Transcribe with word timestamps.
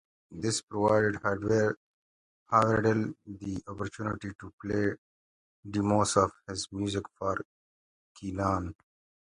This 0.31 0.63
provided 0.63 1.17
Howerdel 1.21 3.13
the 3.27 3.63
opportunity 3.67 4.31
to 4.39 4.51
play 4.59 4.93
demos 5.69 6.17
of 6.17 6.31
his 6.49 6.67
music 6.71 7.05
for 7.19 7.45
Keenan. 8.15 8.73